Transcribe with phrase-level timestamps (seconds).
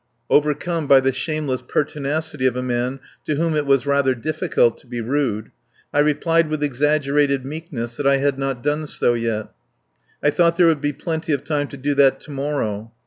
[0.31, 4.87] Overcome by the shameless pertinacity of a man to whom it was rather difficult to
[4.87, 5.51] be rude,
[5.93, 9.49] I replied with exaggerated meekness that I had not done so yet.
[10.23, 12.91] I thought there would be plenty of time to do that to morrow.